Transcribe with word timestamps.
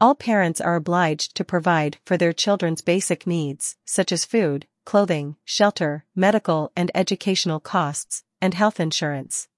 all 0.00 0.14
parents 0.14 0.60
are 0.60 0.76
obliged 0.76 1.34
to 1.34 1.44
provide 1.44 1.96
for 2.04 2.16
their 2.16 2.32
children's 2.32 2.82
basic 2.82 3.26
needs, 3.26 3.76
such 3.86 4.12
as 4.12 4.26
food, 4.26 4.66
clothing, 4.84 5.36
shelter, 5.44 6.04
medical 6.14 6.70
and 6.76 6.90
educational 6.94 7.60
costs, 7.60 8.22
and 8.40 8.52
health 8.52 8.78
insurance. 8.78 9.48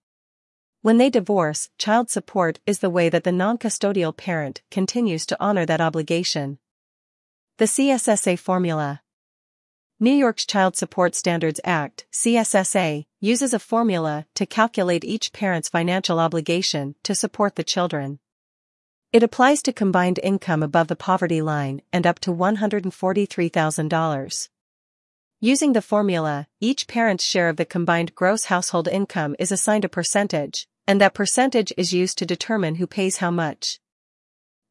When 0.81 0.99
they 0.99 1.11
divorce, 1.11 1.71
child 1.77 2.09
support 2.09 2.61
is 2.67 2.79
the 2.79 2.91
way 2.91 3.09
that 3.09 3.25
the 3.25 3.33
non-custodial 3.33 4.17
parent 4.17 4.63
continues 4.71 5.27
to 5.27 5.37
honor 5.41 5.67
that 5.67 5.81
obligation. 5.81 6.59
The 7.59 7.65
CSSA 7.65 8.39
formula. 8.39 9.03
New 9.99 10.13
York's 10.13 10.47
Child 10.47 10.77
Support 10.77 11.17
Standards 11.17 11.61
Act, 11.65 12.07
CSSA, 12.13 13.07
uses 13.19 13.53
a 13.53 13.59
formula 13.59 14.27
to 14.37 14.47
calculate 14.47 15.05
each 15.05 15.33
parent's 15.33 15.69
financial 15.69 16.21
obligation 16.21 16.95
to 17.03 17.17
support 17.17 17.57
the 17.57 17.65
children. 17.65 18.21
It 19.11 19.23
applies 19.23 19.63
to 19.63 19.73
combined 19.73 20.21
income 20.23 20.63
above 20.63 20.89
the 20.89 20.97
poverty 20.97 21.41
line 21.41 21.81
and 21.95 22.07
up 22.07 22.19
to 22.21 22.31
$143,000. 22.31 24.49
Using 25.41 25.73
the 25.73 25.81
formula, 25.81 26.47
each 26.61 26.87
parent's 26.87 27.25
share 27.25 27.49
of 27.49 27.57
the 27.57 27.65
combined 27.65 28.15
gross 28.15 28.45
household 28.45 28.87
income 28.87 29.35
is 29.39 29.51
assigned 29.51 29.87
a 29.87 29.89
percentage, 29.89 30.69
and 30.87 31.01
that 31.01 31.15
percentage 31.15 31.73
is 31.79 31.95
used 31.95 32.19
to 32.19 32.27
determine 32.27 32.75
who 32.75 32.87
pays 32.87 33.17
how 33.17 33.31
much. 33.31 33.81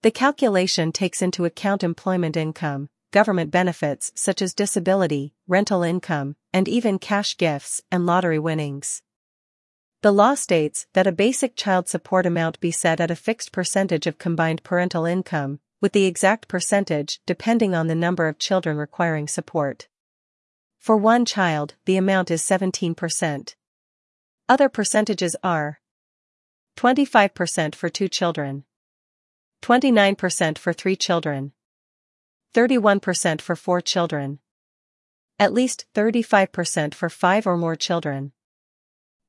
The 0.04 0.12
calculation 0.12 0.92
takes 0.92 1.24
into 1.24 1.46
account 1.46 1.84
employment 1.84 2.38
income, 2.38 2.90
government 3.12 3.50
benefits 3.50 4.12
such 4.14 4.44
as 4.44 4.54
disability, 4.54 5.34
rental 5.48 5.82
income, 5.82 6.36
and 6.54 6.68
even 6.68 7.00
cash 7.00 7.36
gifts 7.38 7.82
and 7.92 8.06
lottery 8.06 8.38
winnings. 8.38 9.02
The 10.02 10.12
law 10.14 10.36
states 10.36 10.86
that 10.94 11.08
a 11.08 11.12
basic 11.12 11.56
child 11.56 11.90
support 11.90 12.28
amount 12.28 12.60
be 12.60 12.70
set 12.70 13.00
at 13.00 13.10
a 13.10 13.16
fixed 13.16 13.52
percentage 13.52 14.06
of 14.06 14.20
combined 14.20 14.64
parental 14.64 15.06
income, 15.06 15.60
with 15.82 15.92
the 15.92 16.06
exact 16.06 16.48
percentage 16.48 17.20
depending 17.26 17.74
on 17.74 17.88
the 17.88 17.96
number 17.96 18.28
of 18.28 18.38
children 18.38 18.78
requiring 18.78 19.28
support. 19.28 19.88
For 20.78 20.96
one 20.96 21.26
child, 21.26 21.74
the 21.86 21.98
amount 21.98 22.30
is 22.30 22.44
17%. 22.44 23.56
Other 24.48 24.70
percentages 24.70 25.36
are 25.44 25.80
25% 26.78 27.74
for 27.74 27.90
two 27.90 28.08
children, 28.08 28.66
29% 29.64 30.58
for 30.60 30.74
three 30.74 30.96
children, 30.96 31.54
31% 32.54 33.42
for 33.42 33.56
four 33.56 33.82
children, 33.82 34.40
at 35.40 35.54
least 35.54 35.86
35% 35.96 36.94
for 36.94 37.10
five 37.10 37.48
or 37.48 37.58
more 37.58 37.76
children. 37.76 38.32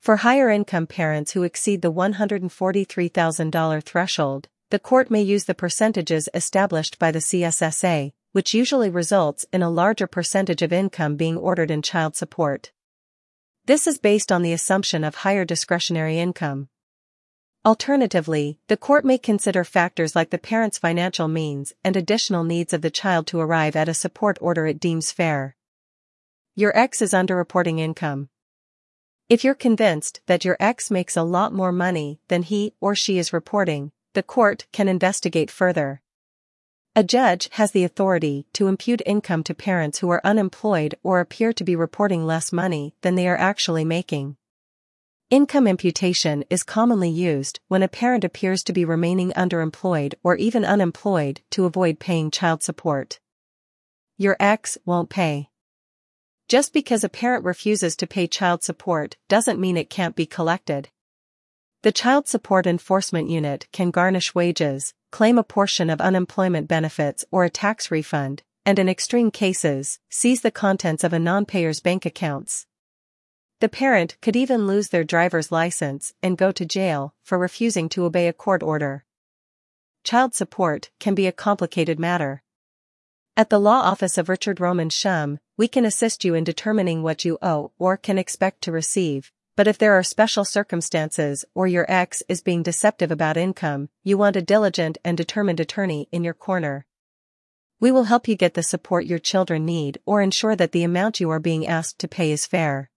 For 0.00 0.16
higher 0.16 0.48
income 0.48 0.86
parents 0.86 1.32
who 1.32 1.42
exceed 1.42 1.82
the 1.82 1.92
$143,000 1.92 3.82
threshold, 3.82 4.48
the 4.70 4.78
court 4.78 5.10
may 5.10 5.22
use 5.22 5.44
the 5.44 5.54
percentages 5.54 6.28
established 6.32 6.98
by 6.98 7.10
the 7.10 7.18
CSSA, 7.18 8.12
which 8.32 8.54
usually 8.54 8.90
results 8.90 9.44
in 9.52 9.62
a 9.62 9.70
larger 9.70 10.06
percentage 10.06 10.62
of 10.62 10.72
income 10.72 11.16
being 11.16 11.36
ordered 11.36 11.70
in 11.70 11.82
child 11.82 12.16
support. 12.16 12.70
This 13.64 13.86
is 13.86 13.98
based 13.98 14.30
on 14.30 14.42
the 14.42 14.52
assumption 14.52 15.04
of 15.04 15.16
higher 15.16 15.44
discretionary 15.44 16.18
income. 16.18 16.68
Alternatively, 17.64 18.58
the 18.68 18.76
court 18.76 19.04
may 19.04 19.18
consider 19.18 19.64
factors 19.64 20.14
like 20.14 20.30
the 20.30 20.38
parent's 20.38 20.78
financial 20.78 21.28
means 21.28 21.72
and 21.84 21.96
additional 21.96 22.44
needs 22.44 22.72
of 22.72 22.82
the 22.82 22.90
child 22.90 23.26
to 23.26 23.40
arrive 23.40 23.74
at 23.76 23.88
a 23.88 23.94
support 23.94 24.38
order 24.40 24.66
it 24.66 24.80
deems 24.80 25.12
fair. 25.12 25.56
Your 26.54 26.74
ex 26.78 27.02
is 27.02 27.12
underreporting 27.12 27.78
income. 27.78 28.28
If 29.28 29.44
you're 29.44 29.54
convinced 29.54 30.22
that 30.24 30.46
your 30.46 30.56
ex 30.58 30.90
makes 30.90 31.14
a 31.14 31.22
lot 31.22 31.52
more 31.52 31.70
money 31.70 32.18
than 32.28 32.42
he 32.42 32.72
or 32.80 32.94
she 32.94 33.18
is 33.18 33.30
reporting, 33.30 33.92
the 34.14 34.22
court 34.22 34.66
can 34.72 34.88
investigate 34.88 35.50
further. 35.50 36.00
A 36.96 37.04
judge 37.04 37.50
has 37.52 37.72
the 37.72 37.84
authority 37.84 38.46
to 38.54 38.68
impute 38.68 39.02
income 39.04 39.42
to 39.44 39.54
parents 39.54 39.98
who 39.98 40.08
are 40.08 40.22
unemployed 40.24 40.94
or 41.02 41.20
appear 41.20 41.52
to 41.52 41.62
be 41.62 41.76
reporting 41.76 42.24
less 42.24 42.54
money 42.54 42.94
than 43.02 43.16
they 43.16 43.28
are 43.28 43.36
actually 43.36 43.84
making. 43.84 44.38
Income 45.28 45.66
imputation 45.66 46.42
is 46.48 46.62
commonly 46.62 47.10
used 47.10 47.60
when 47.68 47.82
a 47.82 47.88
parent 47.88 48.24
appears 48.24 48.62
to 48.62 48.72
be 48.72 48.86
remaining 48.86 49.32
underemployed 49.32 50.14
or 50.22 50.36
even 50.36 50.64
unemployed 50.64 51.42
to 51.50 51.66
avoid 51.66 52.00
paying 52.00 52.30
child 52.30 52.62
support. 52.62 53.20
Your 54.16 54.38
ex 54.40 54.78
won't 54.86 55.10
pay. 55.10 55.50
Just 56.48 56.72
because 56.72 57.04
a 57.04 57.10
parent 57.10 57.44
refuses 57.44 57.94
to 57.96 58.06
pay 58.06 58.26
child 58.26 58.62
support 58.62 59.18
doesn't 59.28 59.60
mean 59.60 59.76
it 59.76 59.90
can't 59.90 60.16
be 60.16 60.24
collected. 60.24 60.88
The 61.82 61.92
Child 61.92 62.26
Support 62.26 62.66
Enforcement 62.66 63.28
Unit 63.28 63.68
can 63.70 63.90
garnish 63.90 64.34
wages, 64.34 64.94
claim 65.12 65.36
a 65.36 65.44
portion 65.44 65.90
of 65.90 66.00
unemployment 66.00 66.66
benefits 66.66 67.22
or 67.30 67.44
a 67.44 67.50
tax 67.50 67.90
refund, 67.90 68.42
and 68.64 68.78
in 68.78 68.88
extreme 68.88 69.30
cases, 69.30 70.00
seize 70.08 70.40
the 70.40 70.50
contents 70.50 71.04
of 71.04 71.12
a 71.12 71.18
non-payer's 71.18 71.80
bank 71.80 72.06
accounts. 72.06 72.66
The 73.60 73.68
parent 73.68 74.16
could 74.22 74.34
even 74.34 74.66
lose 74.66 74.88
their 74.88 75.04
driver's 75.04 75.52
license 75.52 76.14
and 76.22 76.38
go 76.38 76.50
to 76.52 76.64
jail 76.64 77.14
for 77.22 77.38
refusing 77.38 77.90
to 77.90 78.06
obey 78.06 78.26
a 78.26 78.32
court 78.32 78.62
order. 78.62 79.04
Child 80.02 80.34
support 80.34 80.88
can 80.98 81.14
be 81.14 81.26
a 81.26 81.32
complicated 81.32 81.98
matter. 82.00 82.42
At 83.38 83.50
the 83.50 83.60
law 83.60 83.82
office 83.82 84.18
of 84.18 84.28
Richard 84.28 84.58
Roman 84.58 84.90
Shum, 84.90 85.38
we 85.56 85.68
can 85.68 85.84
assist 85.84 86.24
you 86.24 86.34
in 86.34 86.42
determining 86.42 87.04
what 87.04 87.24
you 87.24 87.38
owe 87.40 87.70
or 87.78 87.96
can 87.96 88.18
expect 88.18 88.62
to 88.62 88.72
receive, 88.72 89.30
but 89.54 89.68
if 89.68 89.78
there 89.78 89.92
are 89.92 90.02
special 90.02 90.44
circumstances 90.44 91.44
or 91.54 91.68
your 91.68 91.86
ex 91.88 92.20
is 92.28 92.42
being 92.42 92.64
deceptive 92.64 93.12
about 93.12 93.36
income, 93.36 93.90
you 94.02 94.18
want 94.18 94.34
a 94.34 94.42
diligent 94.42 94.98
and 95.04 95.16
determined 95.16 95.60
attorney 95.60 96.08
in 96.10 96.24
your 96.24 96.34
corner. 96.34 96.84
We 97.78 97.92
will 97.92 98.10
help 98.10 98.26
you 98.26 98.34
get 98.34 98.54
the 98.54 98.62
support 98.64 99.06
your 99.06 99.20
children 99.20 99.64
need 99.64 100.00
or 100.04 100.20
ensure 100.20 100.56
that 100.56 100.72
the 100.72 100.82
amount 100.82 101.20
you 101.20 101.30
are 101.30 101.38
being 101.38 101.64
asked 101.64 102.00
to 102.00 102.08
pay 102.08 102.32
is 102.32 102.44
fair. 102.44 102.90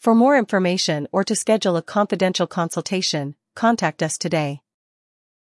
For 0.00 0.16
more 0.16 0.36
information 0.36 1.06
or 1.12 1.22
to 1.22 1.36
schedule 1.36 1.76
a 1.76 1.82
confidential 1.82 2.48
consultation, 2.48 3.36
contact 3.54 4.02
us 4.02 4.18
today. 4.18 4.63